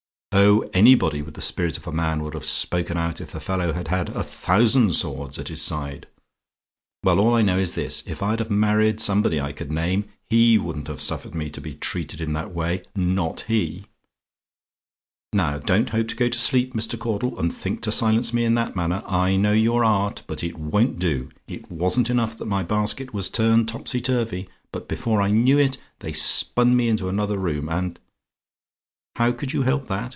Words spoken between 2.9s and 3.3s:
out